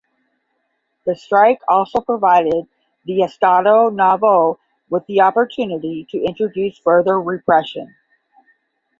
[1.05, 2.65] The strike also provided
[3.05, 4.57] the "Estado Novo"
[4.89, 7.93] with the opportunity to introduce further repression.